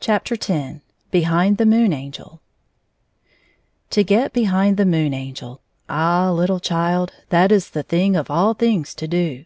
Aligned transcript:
F02 0.00 0.50
X 0.76 0.80
Behind 1.10 1.58
the 1.58 1.66
Moon 1.66 1.92
Angel 1.92 2.40
TO 3.90 4.02
get 4.02 4.32
behind 4.32 4.78
the 4.78 4.86
Moon 4.86 5.12
Angel. 5.12 5.60
Ah! 5.86 6.30
little 6.32 6.60
child, 6.60 7.12
that 7.28 7.52
is 7.52 7.68
the 7.68 7.82
thing 7.82 8.16
of 8.16 8.30
all 8.30 8.54
things 8.54 8.94
to 8.94 9.06
do. 9.06 9.44